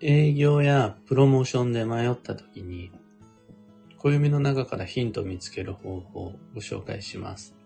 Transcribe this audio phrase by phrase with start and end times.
[0.00, 2.92] 営業やプロモーションで迷った時に、
[3.96, 7.56] 暦の中からヒントを見つける方法をご紹介します。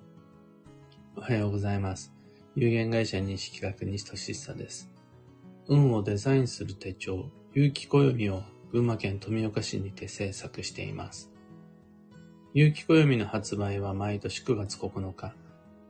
[1.14, 2.10] おはようございます。
[2.54, 4.90] 有限会社認識学西俊久です。
[5.68, 8.42] 運をデザインする手帳、有機暦を
[8.72, 11.30] 群馬県富岡市にて制作しています。
[12.54, 15.34] 有機暦の発売は毎年9月9日、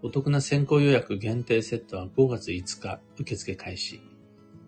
[0.02, 4.02] お得な先行予約限定セットは5月5日受付開始。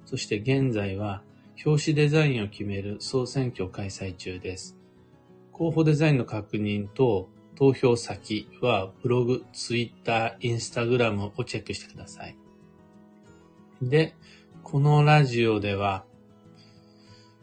[0.05, 1.25] そして現在は
[1.63, 4.77] 表紙デザインを決める総選挙開催中です。
[5.53, 12.37] 候補デザインの確認と投票先はブログ、ツイッター、インスタグラムをチェックしてください。
[13.81, 14.15] で、
[14.63, 16.05] このラジオでは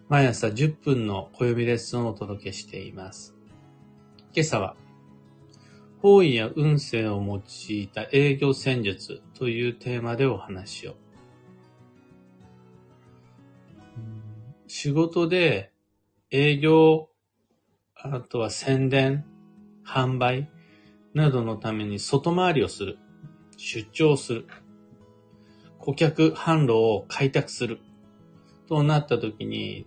[0.09, 3.33] 毎朝10分の暦レッスンをお届けしています。
[4.33, 4.75] 今朝は
[6.01, 10.95] 方位や運勢を用いた営業戦術というテーマでお話を。
[14.73, 15.73] 仕事で
[16.31, 17.09] 営業、
[17.93, 19.25] あとは宣伝、
[19.85, 20.49] 販売
[21.13, 22.97] などのために外回りをする。
[23.57, 24.47] 出張する。
[25.77, 27.81] 顧客販路を開拓する。
[28.69, 29.85] となった時に、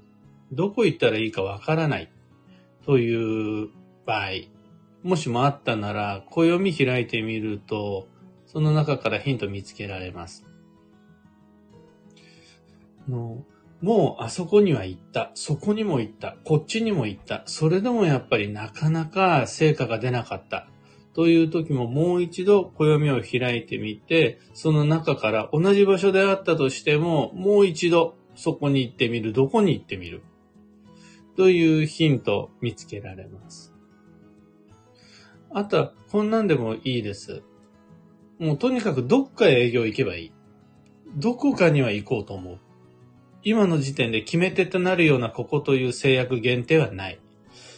[0.53, 2.13] どこ行ったらいいかわからない
[2.85, 3.71] という
[4.05, 4.29] 場合、
[5.03, 8.07] もしもあったなら、暦開いてみると、
[8.45, 10.45] その中からヒント見つけられます。
[13.09, 13.45] の
[13.81, 15.31] もうあそこには行った。
[15.35, 16.37] そこにも行った。
[16.45, 17.43] こっちにも行った。
[17.47, 20.69] それでもやっぱりなかなか成果が出なかった。
[21.15, 29.33] という時ももう一度暦を開いてみて、その中から同じ場所であったとしても、もう一度そこに行ってみる。
[29.33, 30.23] どこに行ってみる。
[31.37, 33.75] というヒントを見つけられます。
[35.53, 37.43] あとは、こんなんでもいいです。
[38.39, 40.33] もうとにかくどっかへ営業行けばいい。
[41.17, 42.59] どこかには行こうと思う。
[43.45, 47.21] 今の時点で決め手となるようなここという制約限定はない。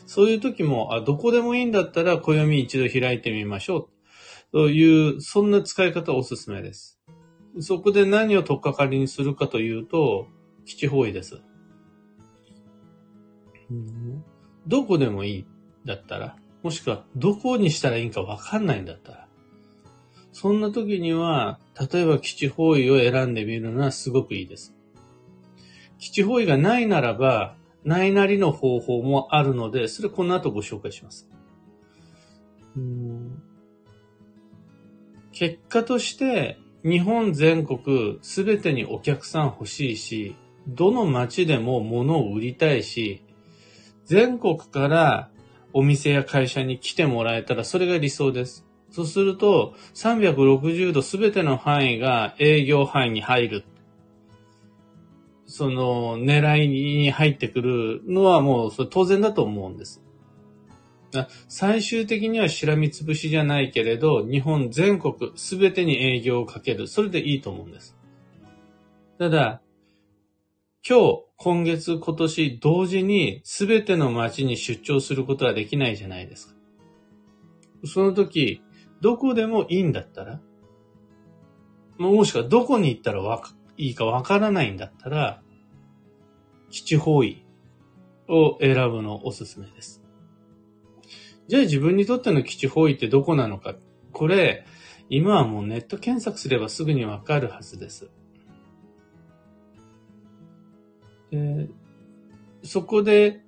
[0.06, 4.52] そういう時も、あ、どこでもいいんだったら暦一度開いてみましょう。
[4.52, 7.00] という、そんな使い方おすすめです。
[7.58, 10.28] そこで何を取っかかりにするかというと、
[10.64, 11.42] 基地方位です。
[14.68, 15.46] どこでもいい
[15.84, 19.28] だったら、もしくはどこにしたらいいかわかんないんだったら、
[20.32, 21.58] そんな時には、
[21.92, 24.76] 例えば基地方位を選んでみるのはすごくいいです。
[25.98, 31.28] 基地方位がないならば、ないなりの方法もあるので、それこの後ご紹介します。
[35.32, 40.36] 結果として、日本全国すべてにお客さん欲しいし、
[40.68, 43.22] どの街でも物を売りたいし、
[44.04, 45.30] 全国から
[45.72, 48.64] お店や会社に来てもらえたらそれが理想です。
[48.90, 53.64] そうすると、360度すべての範囲が営業範囲に入る
[55.46, 60.02] その狙いに入ってくるのはもうそれ当然だと思うんです。
[61.48, 66.86] 最終的にはしらみつぶしじゃないけれど、日本全国すべてに営業をかける。
[66.88, 67.96] それでいいと思うんです。
[69.18, 69.62] ただ、
[70.86, 76.54] 今日、今月、今年、同時にすべての街に出張することはできないじゃないですか。
[77.84, 78.62] その時、
[79.00, 80.40] どこでもいいんだったら、
[81.98, 85.42] もしくはどこに行ったらわかいいかわからないんだったら、
[86.70, 87.44] 基地方位
[88.28, 90.02] を選ぶのおすすめです。
[91.48, 93.76] じゃあ自分にとっての基地方位ってどこなのか。
[94.12, 94.64] これ、
[95.08, 98.10] 今はもうネット検索すればすぐにわかるはずです。
[101.30, 101.68] で
[102.62, 103.42] そこで、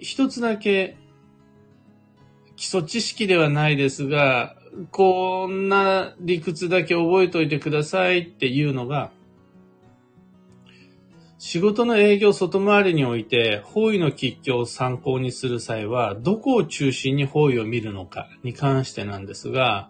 [0.00, 0.96] 一つだけ
[2.60, 4.54] 基礎知識ではないですが、
[4.90, 9.10] こんな理屈だけ覚えておいてくださいっていうのが、
[11.42, 19.88] 仕事の営業外回りにおいて、方位の吉凶を参考にする際は、どこを中心に方位を見るのかに関してなんですが、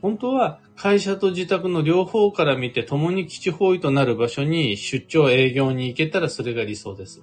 [0.00, 7.22] 本当は会社と自宅の両方から見て共に基地方位となる場所に出張営業に行けたらそれが理想です。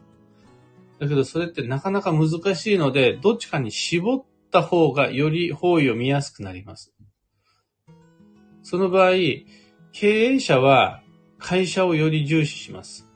[0.99, 6.93] だけどそれってなかなか難しいので、どっちかに絞った方がより方位を見やすくなります。
[8.61, 9.13] その場合、
[9.91, 11.01] 経営者は
[11.47, 13.07] 会社をより重視します。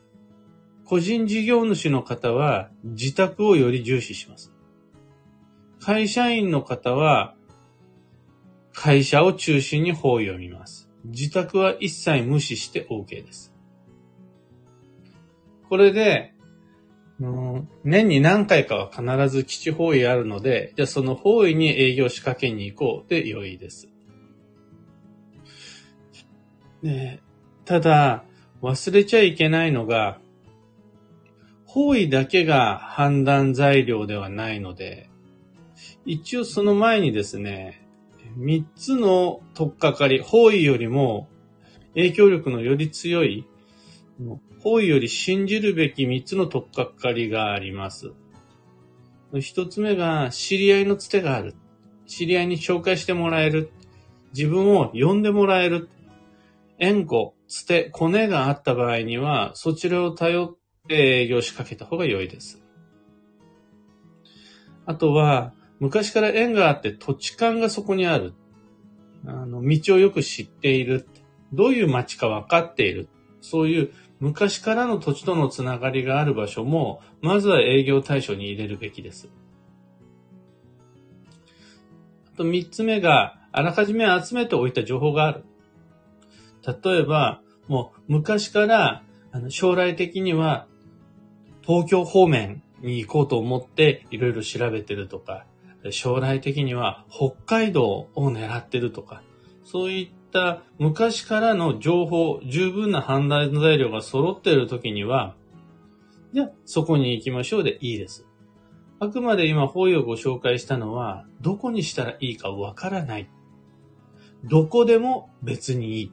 [0.86, 4.54] 個人事業主の方は自宅をより重視します。
[5.82, 7.34] 会社員の方は
[8.72, 10.92] 会社を中心に方位を見ます。
[11.06, 13.52] 自宅は一切無視して OK です。
[15.68, 16.36] これで、
[17.84, 23.90] 年に何回かは必ず基地方位あるので、じゃあその方位に営業仕掛けに行こうで良いです。
[26.84, 27.24] ね
[27.70, 28.24] ただ、
[28.64, 30.18] 忘れちゃいけないのが、
[31.68, 35.08] 方位だけが判断材料ではないので、
[36.04, 37.88] 一応その前にですね、
[38.36, 41.28] 三つの取っかかり、方位よりも
[41.94, 43.46] 影響力のより強い、
[44.64, 48.14] 方位より信じるべき三つの取っかかりがあります。
[49.42, 51.54] 一つ目が、知り合いのつてがある。
[52.08, 53.70] 知り合いに紹介してもらえる。
[54.36, 55.88] 自分を呼んでもらえる。
[56.80, 60.58] 縁故、つて、コネがあった場合には、そちらを頼っ
[60.88, 62.64] て営業しかけた方が良いです。
[64.86, 68.34] あとは、昔から縁があって土地勘がそこにある。
[69.26, 71.10] あの、道をよく知っている。
[71.52, 73.10] どういう街か分かっている。
[73.42, 79.30] そういう昔からの土地とのつながりがある場所も、まずは営業対象に入れるべきです。
[82.34, 85.46] あと三つ目が、あらかじめ集めておいた情報がある。
[86.66, 90.68] 例えば、もう昔からあの将来的には
[91.62, 95.46] 東京方面に行こうと思っていろいろ調べてるとか、
[95.92, 99.22] 将来的には北海道を狙ってるとか、
[99.64, 105.36] そういった昔からの情報、十分な判断材料が揃っている時には、
[106.34, 108.26] じゃあそこに行きましょうでいいです。
[109.00, 113.30] あくまで今、方位をご紹介したのは、どこにしたらいいかわからない。
[114.44, 116.12] どこでも別にいい。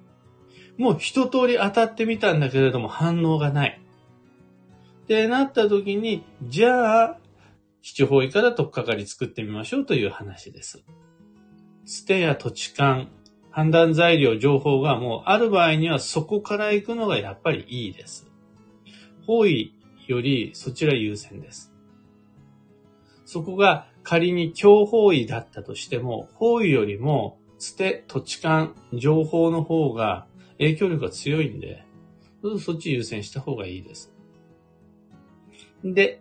[0.79, 3.81] もう一通り当たってみたんだけれども反応がない。
[5.05, 7.19] ってなった時に、じゃあ、
[7.81, 10.83] 七方位から取っかかり作ってみましょうという話です。
[11.85, 13.09] 捨てや土地勘、
[13.51, 18.29] 判断材料、情報がもうある場合にはそこから行くのがやっぱりいいです。
[19.27, 19.73] 方位
[20.09, 21.73] よりそちら優先です。
[23.25, 30.27] そこが仮に強方位だったとしても、方位よりも捨て、土地勘、情報の方が
[30.59, 31.85] 影響力が強いんで、
[32.61, 34.13] そっち優先した方がいいです。
[35.85, 36.21] で、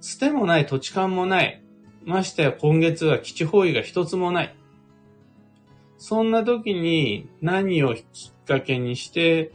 [0.00, 1.62] 捨てもない土地勘もない。
[2.04, 4.56] ましてや今月は基地方位が一つもない。
[5.98, 8.00] そんな時に何をき
[8.30, 9.52] っかけにして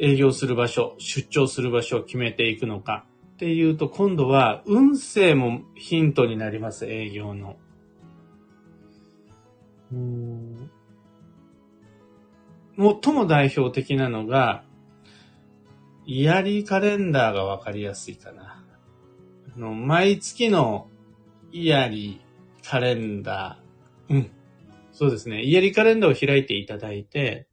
[0.00, 7.56] 営業する場所、出張する場所を決めていくのかっていうと今度は運勢もヒントになります、営業の。
[12.76, 14.64] 最も代表的なのが、
[16.04, 18.64] イヤリーカレンダーがわかりやすいかな。
[19.54, 20.88] あの毎月の
[21.52, 24.14] イヤリーカレンダー。
[24.14, 24.30] うん。
[24.92, 25.42] そうですね。
[25.42, 27.46] イヤリーカレンダーを開いていただいて、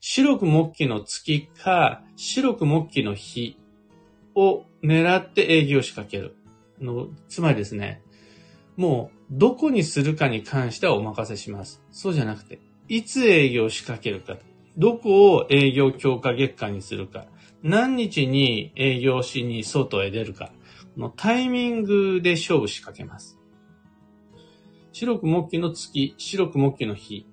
[0.00, 3.58] 白く木器の月か、白く木器の日
[4.34, 6.36] を狙って営業を仕掛ける。
[6.80, 8.02] あの、つまりですね、
[8.76, 11.82] もう、どこにするかに関してはお任せします。
[11.90, 14.36] そうじゃなくて、いつ営業を仕掛けるか、
[14.78, 17.26] どこを営業強化月間にするか、
[17.62, 20.52] 何日に営業しに外へ出るか、
[20.94, 23.38] このタイミングで勝負しかけます。
[24.92, 27.26] 白く木器の月、白く木器の日、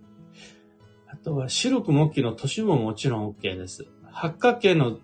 [1.07, 3.85] あとは白く木器の年ももちろん OK です。
[4.11, 4.97] 八角形の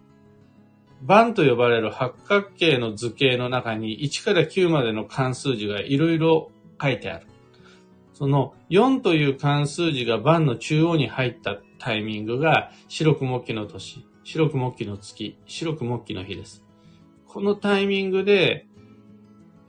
[1.04, 6.52] 番と呼ばれる八角形の図形の中に1から9までの関数字がいろいろ
[6.82, 7.28] 書いてある。
[8.14, 16.64] その4という関数字が番の中央に入ったタイミングが白く木器の年、白く木器の月、白く木器の日です。
[17.26, 18.68] このタイミングで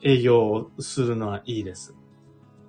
[0.02, 1.94] 営業をするのはいいです。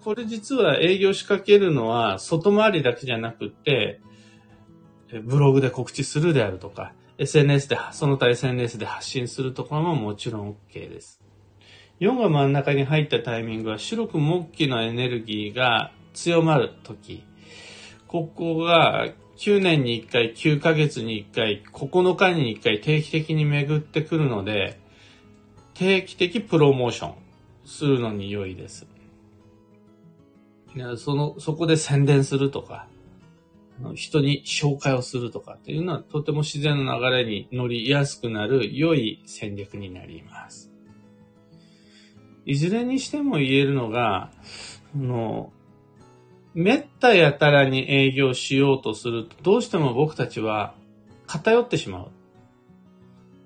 [0.01, 3.99] これ実は営業仕掛けるのは外回りだけじゃなくて、
[5.25, 11.21] ブログで告知するであるとか、SNS で、その他 SNS で発信するところももちろん OK です。
[11.99, 17.25] 4が真ん中に入ったタイミングは白く木器のエネルギーが強まるとき、
[18.07, 24.79] ここが9年に1回、9ヶ月に1回、9日に1回定期的に巡ってくるので、
[25.73, 27.15] 定期的プロモーション
[27.65, 28.87] するのに良いです。
[30.97, 32.87] その、そこで宣伝するとか、
[33.95, 40.71] 人に紹介をするとかっていうのはとても自然の流れに乗りやすくなる良い戦略になります。
[42.45, 44.31] いずれにしても言えるのが、
[44.95, 45.51] あの、
[46.53, 50.75] めったやたらに営業しようとすると、どうしても僕たちは
[51.25, 52.07] 偏ってしま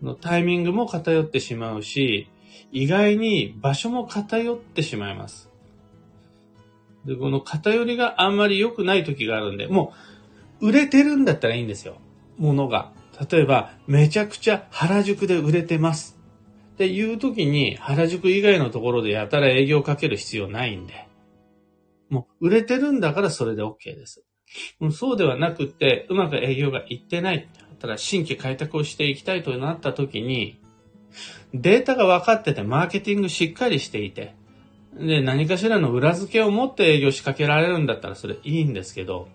[0.03, 0.17] う。
[0.21, 2.29] タイミングも偏ってしまうし、
[2.71, 5.49] 意外に場所も偏ってしまいます。
[7.05, 9.93] で、この偏りがあんまり良くない時があるんで、も
[10.59, 11.95] う売れてるんだったらいいんですよ。
[12.37, 12.91] 物が。
[13.31, 16.17] 例えば、めちゃくちゃ原宿で売れてます。
[16.73, 21.06] っていう時に原宿以外のところでやたら営業かける必要ないんで。
[22.09, 24.23] もう売れてるんだからそれで OK です。
[24.91, 27.47] そうではなくて、うまく営業がいってない。
[27.79, 30.59] ただ新規開拓をしていきたいとなった時に、
[31.53, 34.35] データが分かってて、マーケティングしっかりしていて、
[34.93, 39.27] で、何かしらの裏付けを持って営業仕掛けられるんだったらそれいいんですけど、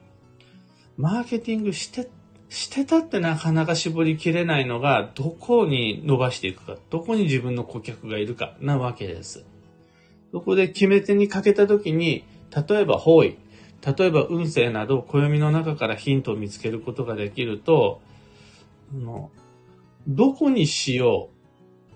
[0.96, 2.10] マーケティングして、
[2.48, 9.44] してたってなかなか絞りきれないのが、どこに伸ばしていくか、どこに自分の顧客がいるかなわけです。
[10.32, 13.38] そこで決め手にかけたときに、例えば方位、
[13.84, 18.00] 例えば運勢など暦の中からヒントを見つけることができると、
[20.06, 21.30] どこにしよ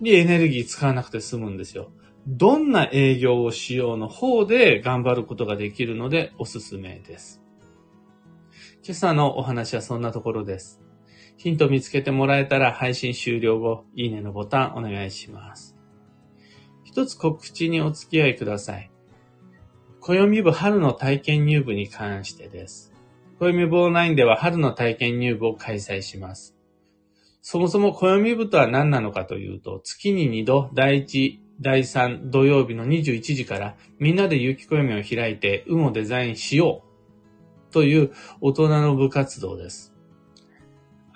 [0.00, 1.90] うにエネルギー使わなくて済むんですよ。
[2.26, 7.40] どんな営業をしようの方で頑張ることができるのでおすすめです。
[8.82, 10.80] 今朝のお話はそんなところです。
[11.36, 15.76] ヒント見つけてもらえたら配信終了後、いいねのボタンお願いします。
[16.84, 18.90] 一つ告知にお付き合いください。
[20.06, 22.92] 暦部春の体験入部に関してです。
[23.40, 26.56] 暦部オンラインでは春の体験入部を開催します。
[27.42, 36.84] そもそも暦部とは何なのかというと、月に2度、第1、第3土曜日の21時からみんなで有機暦を開いて運をデザインしよ
[37.68, 39.92] うという大人の部活動です。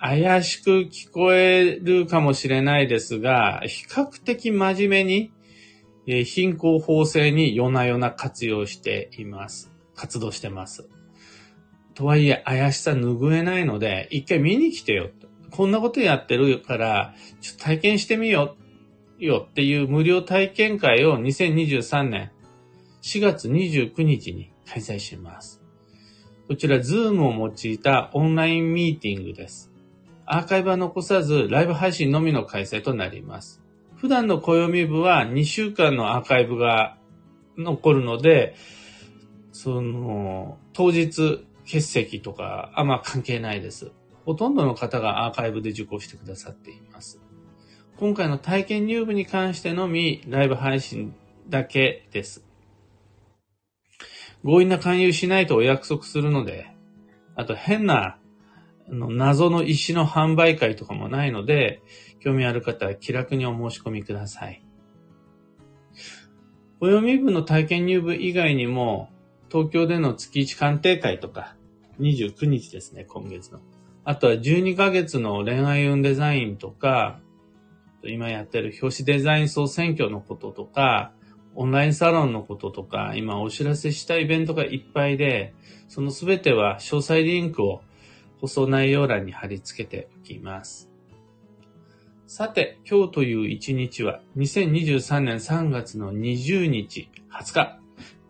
[0.01, 5.31] 怪しく聞こえるかもしれないですが、比較的真面目に
[6.07, 9.71] え貧困法制に夜な夜な活用しています。
[9.95, 10.89] 活動してます。
[11.93, 15.09] とはいえ、怪しさ拭えないので、一回見に来てよ。
[15.51, 18.55] こんなことやってるから、ちょっと体験してみよ
[19.19, 22.31] うよっていう無料体験会を2023年
[23.01, 25.61] 4月29日に開催します。
[26.47, 29.71] こちら、ズームを用いたオンラインミーティングです。
[30.25, 33.60] アーカイブは残さず、ライブ配信のみの開催となります。
[34.01, 36.97] 普段の暦部は2週間のアーカイブが
[37.55, 38.55] 残るので、
[39.51, 43.91] その、当日欠席とかあんま関係ないです。
[44.25, 47.21] ほとんどの方がアーカイブで受講してくださっています。
[47.99, 51.13] 今回の体験入部に関してのみライブ配信
[51.47, 52.43] だけです。
[54.43, 56.71] 強引な勧誘しないとお約束するので、
[57.35, 58.17] あと変な
[58.91, 61.81] あの謎の石の販売会とかもないので、
[62.19, 64.65] 興味ある方は気楽にお申し込みください。
[66.81, 69.09] お読み部の体験入部以外にも、
[69.49, 71.55] 東京での月1鑑定会とか、
[71.99, 73.59] 29日ですね、今月の。
[74.03, 77.21] あとは12ヶ月の恋愛運デザインとか、
[78.03, 81.13] 今やってる表紙デザイン総選挙のこととか、
[81.55, 85.53] オンラインサロンのこととか、今お知らせしたイベントがいっぱいで、
[85.87, 87.83] そのすべては詳細リンクを
[88.41, 90.89] 放送内容欄に貼り付けておきます。
[92.25, 97.79] さて、今日という一日は2023年3月の20日、20日、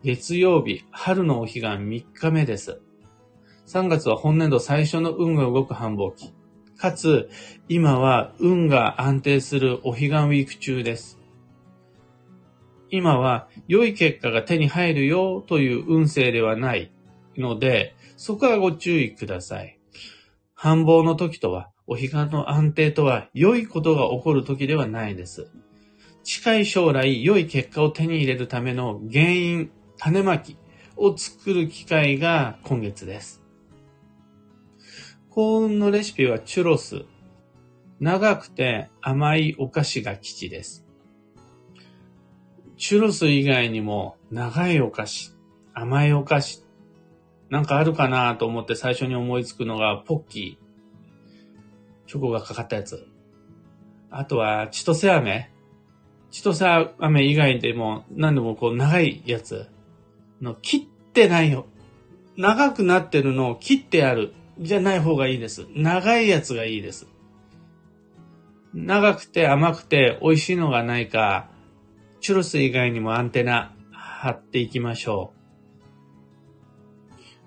[0.02, 2.82] 月曜日、春のお彼岸3日目です。
[3.66, 6.34] 3月は本年度最初の運が動く繁忙期。
[6.76, 7.30] かつ、
[7.68, 11.18] 今は運が安定するお彼岸ウィーク中です。
[12.90, 16.92] 今は良い結果が手に入るよという運勢ではない
[17.38, 19.78] ので、そこはご注意ください。
[20.62, 25.50] 繁忙の時とはお彼岸の安定とは良いことが起こる時ではないです。
[26.22, 30.56] 近い将来良い結果を手に入れるための原因、種まき
[30.96, 33.42] を作る機会が今月です。
[35.30, 37.06] 幸運のレシピはチュロス。
[37.98, 40.86] 長くて甘いお菓子が基地です。
[42.76, 45.32] チュロス以外にも長いお菓子、
[45.74, 46.61] 甘いお菓子、
[47.52, 52.08] なんかあるかなと思って最初に思いつくのがポッキー。
[52.08, 53.06] チョコがかかったやつ。
[54.10, 55.50] あとは、千歳飴。
[56.30, 59.66] 千歳飴以外でも何でもこう長いやつ
[60.40, 61.66] の切ってないよ。
[62.38, 64.32] 長くなってるのを切ってある。
[64.58, 65.66] じゃない方がいいです。
[65.74, 67.06] 長いやつがいいです。
[68.72, 71.50] 長くて甘くて美味しいのがないか、
[72.22, 75.41] チュロス以外にもアンテナ貼っていきましょう。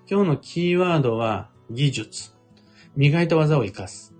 [0.08, 2.32] 今日のキーワードは技術。
[2.96, 4.14] 磨いた技を活かす。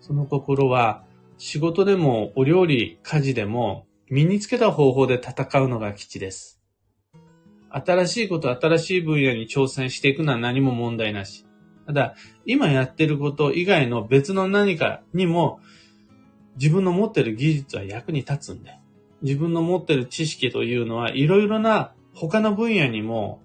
[0.00, 1.04] その心は、
[1.36, 6.62] 仕事でもお料理、家事でも身につけた方法で戦うのが基地です。
[7.68, 11.44] 新しいこと、新しい分野に挑戦していくのは何も問題なし。
[11.86, 12.14] ただ、
[12.46, 15.60] 今やってること以外の別の何かにも、
[16.56, 18.78] 自分の持ってる技術は役に立つんで、
[19.20, 23.42] 自分の持ってる知識というのはいろいろな他の分野にも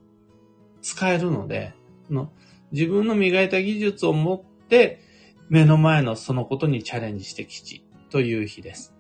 [0.82, 1.74] 使えるので、
[2.10, 2.32] の
[2.72, 5.02] 自分の磨いた技術を持って
[5.50, 8.94] 目の前のそのことにチャレンジしてきちという日です。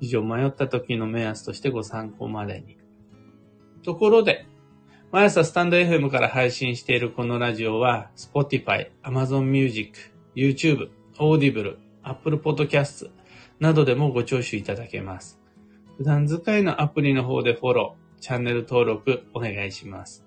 [0.00, 2.76] 以上、迷った時の目安としてご参考までに。
[3.82, 4.46] ところで、
[5.12, 9.98] 毎朝スタンド FM から配信しているこのラジオは、Spotify、Amazon Music、
[10.34, 13.10] YouTube、Audible、Apple Podcast、
[13.58, 15.40] などでもご聴取いただけます。
[15.96, 20.25] 普段使いのアプリの方でフォロー、チャンネル登録お願いします。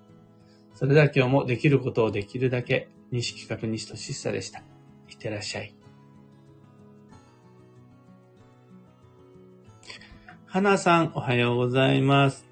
[0.80, 4.60] それでは今日もできることをできるだけ、西企画西俊久でした。
[4.60, 4.62] い
[5.12, 5.74] ってらっしゃい。
[10.46, 12.48] 花さん、おはようございます。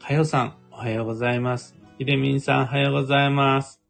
[0.00, 1.76] はよさん、おはようございます。
[1.98, 3.80] ひでみんさん、おはようございます。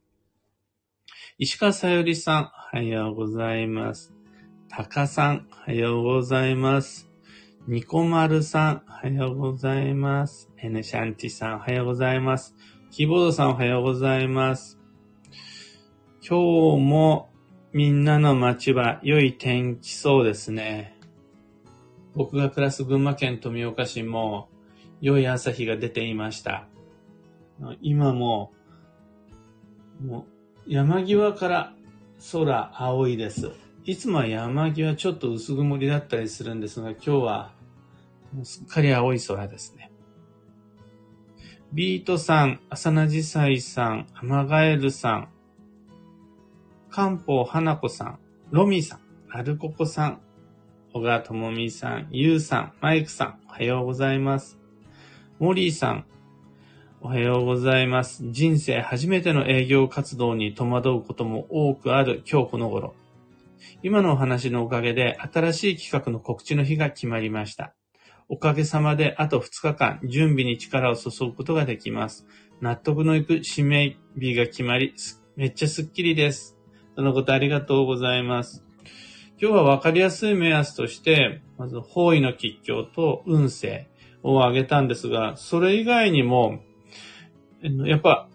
[1.38, 4.12] 石川さゆりさん、おはようございます。
[4.68, 7.09] たかさん、おはようございます。
[7.66, 10.50] ニコマルさん、おはようございます。
[10.59, 12.54] エネシャンティさん、おはようございます。
[12.90, 14.78] キーボードさん、おはようございます。
[16.26, 17.28] 今日も
[17.73, 20.99] みんなの街は良い天気そうですね。
[22.14, 24.49] 僕が暮らす群馬県富岡市も
[25.02, 26.66] 良い朝日が出ていました。
[27.83, 28.52] 今も、
[30.04, 30.26] も
[30.66, 31.75] う山際から
[32.33, 33.50] 空青いです。
[33.85, 37.52] いつもは山際ちょっと薄曇りだったりするんですが、今日は
[38.42, 39.88] すっかり青い空ですね。
[41.70, 45.28] ビートさん、浅名ジサイさん、アマガエルさん、
[46.88, 48.18] 漢方花子さん、
[48.50, 50.20] ロミさん、アルココさん、
[50.94, 54.58] 小川智美さん、ゆうさん、マイクさん、おはようございます。
[55.38, 56.06] モリーさん、
[57.02, 58.25] おはようございます。
[58.30, 62.94] 人生初めての営業活動に戸惑うことも多くある今日この頃。
[63.82, 67.75] 今のお話のおかげで新しい企画の告知の日が決まりました。
[68.30, 72.26] おかげさまであと2日間準備に力を注ぐことができます。
[72.61, 74.94] 納得のいく指名日が決まり、
[75.37, 76.58] めっちゃスッキリです。
[76.94, 78.64] そのことありがとうございます。
[79.40, 83.88] 今日はわかりやすい目安として、まず方位の吉凶と運勢
[84.23, 86.61] を挙げたんですが、それ以外にも、
[87.62, 88.28] やっぱ、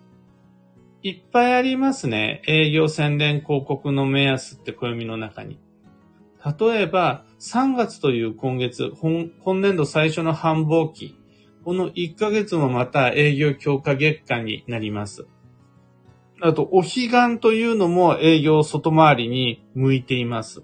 [1.01, 2.41] いっぱいありますね。
[2.47, 5.59] 営業宣伝広告の目安って暦の中に。
[6.45, 11.17] 例えば、3月という今月、今年度最初の繁忙期。
[11.63, 15.25] この1ヶ月もまた営業強化月間になります。
[16.41, 20.63] あと、お彼岸というのも営業外回りに向いています。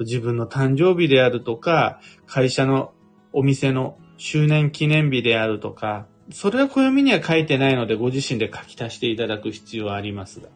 [0.00, 2.92] 自分の誕生日であるとか、会社の
[3.32, 10.48] お店の周年記念日であるとか、それは暦には書いてないので、ご自身で書き足していただく必要はありますが。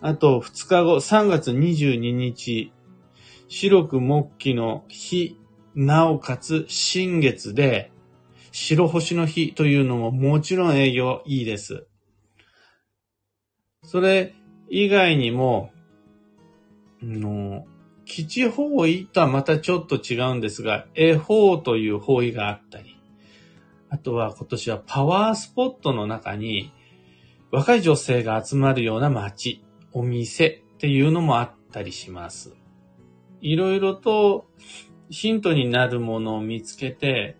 [0.00, 2.72] あと、2日後、3月22日、
[3.48, 5.36] 白く木器の日、
[5.74, 7.90] なおかつ新月で、
[8.52, 11.86] 白星の日というのももちろん営業いいです。
[13.84, 14.34] それ
[14.68, 15.70] 以外にも、
[17.02, 17.64] の
[18.04, 22.96] 基地方位とはまたちょっと違うんですが、絵法という方位があったり、
[23.90, 26.72] あとは今年はパワースポットの中に
[27.50, 32.54] 若い女性が集まるような街、お店っていうのもあったりします。
[33.40, 34.46] いろいろと
[35.10, 37.36] ヒントになるものを見つけて、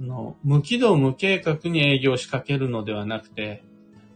[0.00, 3.62] の無軌道無計画に営業を仕掛けるのではなくて、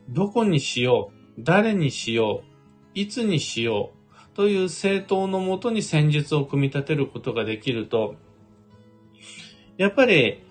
[0.09, 8.17] どこにしよう、誰にしよう、いつにしよう、という政党のもとに戦術を組み立てることができると、
[9.77, 10.43] やっぱり、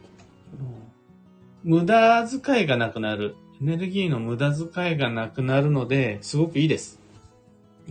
[1.63, 3.35] 無駄遣いがなくなる。
[3.61, 6.99] エネルギーの無駄遣いがなくなるので、すごくいいです。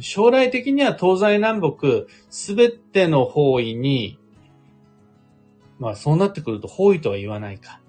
[0.00, 4.18] 将来的には東西南北、すべての方位に、
[5.78, 7.80] まあそうなってくると方位とは言わないか。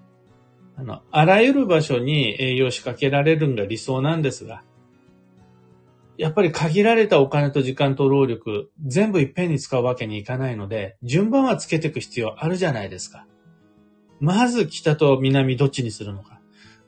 [0.77, 4.63] あの、あらゆる場所に営業を仕掛けられるのが理想なんですが、
[6.17, 13.27] やっぱり限られたお金と時間と労力、全部いっぺんに使うわけにいかないので、順番はつけていく必要あるじゃないですか。
[14.19, 16.39] まず北と南どっちにするのか。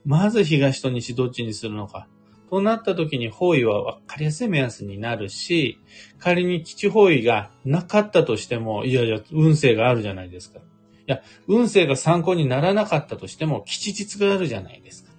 [0.05, 2.07] まず東と西どっちにするのか。
[2.49, 5.79] となった時に方位は分かりやすい目安になるし、
[6.19, 10.59] 仮に基地方位がなかったとしても、いやいや、運勢があるじゃないですか。
[10.59, 10.63] い
[11.07, 15.11] や、運勢が参考にならなかったとしても、吉日があるじゃないですか。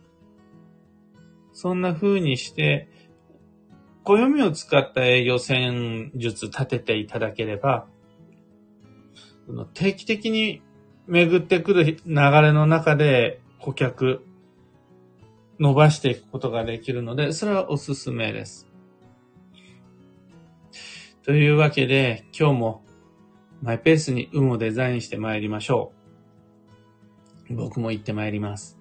[1.53, 2.89] そんな風にして、
[4.05, 7.87] 暦を使った営業戦術立てていただければ、
[9.75, 10.63] 定期的に
[11.07, 14.25] 巡ってくる流れの中で顧客
[15.59, 18.69] 伸ばしていくことができるので、それはおすすめです。
[21.23, 22.85] というわけで、今日も
[23.61, 25.93] マイペースに運をデザインして参りましょ
[27.51, 27.55] う。
[27.55, 28.78] 僕も行って参ります。